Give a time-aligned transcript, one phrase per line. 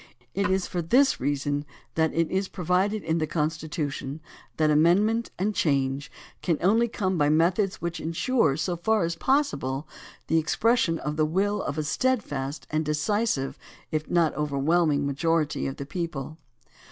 [0.33, 1.63] It is for this reason
[1.93, 4.19] that it is pro vided in the Constitution
[4.57, 9.51] that amendment and change can only come by methods which insure, so far as pos
[9.51, 9.85] sible,
[10.25, 13.57] the expression of the will of a steadfast and de cisive
[13.91, 16.39] if not overwhelming majority of the people.